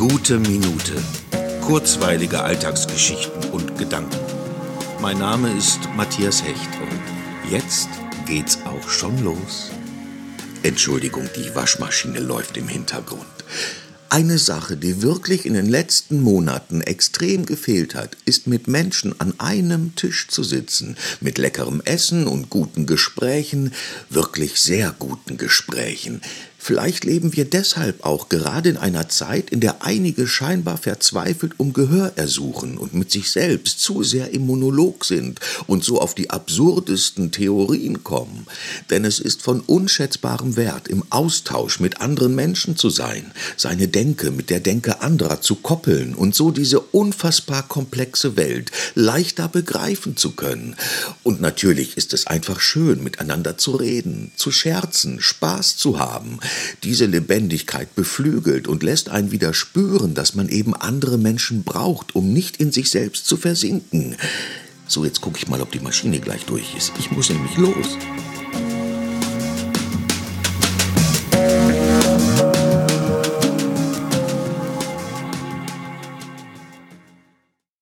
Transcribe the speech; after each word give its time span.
Gute 0.00 0.38
Minute. 0.38 0.94
Kurzweilige 1.60 2.40
Alltagsgeschichten 2.42 3.50
und 3.50 3.76
Gedanken. 3.76 4.16
Mein 5.02 5.18
Name 5.18 5.54
ist 5.54 5.78
Matthias 5.94 6.42
Hecht 6.42 6.70
und 6.80 7.50
jetzt 7.52 7.90
geht's 8.24 8.60
auch 8.64 8.88
schon 8.88 9.22
los. 9.22 9.70
Entschuldigung, 10.62 11.28
die 11.36 11.54
Waschmaschine 11.54 12.18
läuft 12.18 12.56
im 12.56 12.66
Hintergrund. 12.66 13.26
Eine 14.08 14.38
Sache, 14.38 14.78
die 14.78 15.02
wirklich 15.02 15.44
in 15.44 15.52
den 15.52 15.68
letzten 15.68 16.22
Monaten 16.22 16.80
extrem 16.80 17.44
gefehlt 17.44 17.94
hat, 17.94 18.16
ist 18.24 18.46
mit 18.46 18.68
Menschen 18.68 19.20
an 19.20 19.34
einem 19.38 19.94
Tisch 19.96 20.28
zu 20.28 20.42
sitzen, 20.42 20.96
mit 21.20 21.36
leckerem 21.36 21.82
Essen 21.84 22.26
und 22.26 22.48
guten 22.48 22.86
Gesprächen, 22.86 23.72
wirklich 24.08 24.62
sehr 24.62 24.94
guten 24.98 25.36
Gesprächen. 25.36 26.22
Vielleicht 26.62 27.04
leben 27.04 27.34
wir 27.34 27.46
deshalb 27.46 28.04
auch 28.04 28.28
gerade 28.28 28.68
in 28.68 28.76
einer 28.76 29.08
Zeit, 29.08 29.48
in 29.48 29.60
der 29.60 29.82
einige 29.82 30.26
scheinbar 30.26 30.76
verzweifelt 30.76 31.54
um 31.56 31.72
Gehör 31.72 32.12
ersuchen 32.16 32.76
und 32.76 32.92
mit 32.92 33.10
sich 33.10 33.30
selbst 33.30 33.80
zu 33.80 34.02
sehr 34.02 34.30
im 34.34 34.44
Monolog 34.44 35.06
sind 35.06 35.40
und 35.66 35.82
so 35.82 35.98
auf 36.02 36.14
die 36.14 36.28
absurdesten 36.28 37.32
Theorien 37.32 38.04
kommen. 38.04 38.46
Denn 38.90 39.06
es 39.06 39.20
ist 39.20 39.40
von 39.40 39.60
unschätzbarem 39.60 40.56
Wert, 40.56 40.86
im 40.88 41.02
Austausch 41.08 41.80
mit 41.80 42.02
anderen 42.02 42.34
Menschen 42.34 42.76
zu 42.76 42.90
sein, 42.90 43.32
seine 43.56 43.88
Denke 43.88 44.30
mit 44.30 44.50
der 44.50 44.60
Denke 44.60 45.00
anderer 45.00 45.40
zu 45.40 45.54
koppeln 45.54 46.14
und 46.14 46.34
so 46.34 46.50
diese 46.50 46.80
unfassbar 46.80 47.66
komplexe 47.66 48.36
Welt 48.36 48.70
leichter 48.94 49.48
begreifen 49.48 50.18
zu 50.18 50.32
können. 50.32 50.76
Und 51.22 51.40
natürlich 51.40 51.96
ist 51.96 52.12
es 52.12 52.26
einfach 52.26 52.60
schön, 52.60 53.02
miteinander 53.02 53.56
zu 53.56 53.70
reden, 53.70 54.30
zu 54.36 54.52
scherzen, 54.52 55.22
Spaß 55.22 55.78
zu 55.78 55.98
haben, 55.98 56.38
diese 56.84 57.06
Lebendigkeit 57.06 57.94
beflügelt 57.94 58.68
und 58.68 58.82
lässt 58.82 59.08
einen 59.08 59.30
wieder 59.32 59.54
spüren, 59.54 60.14
dass 60.14 60.34
man 60.34 60.48
eben 60.48 60.74
andere 60.74 61.18
Menschen 61.18 61.62
braucht, 61.62 62.14
um 62.14 62.32
nicht 62.32 62.58
in 62.58 62.72
sich 62.72 62.90
selbst 62.90 63.26
zu 63.26 63.36
versinken. 63.36 64.16
So, 64.86 65.04
jetzt 65.04 65.20
gucke 65.20 65.38
ich 65.38 65.48
mal, 65.48 65.60
ob 65.60 65.70
die 65.70 65.80
Maschine 65.80 66.18
gleich 66.18 66.44
durch 66.46 66.74
ist. 66.76 66.92
Ich 66.98 67.10
muss 67.10 67.30
nämlich 67.30 67.56
los. 67.56 67.96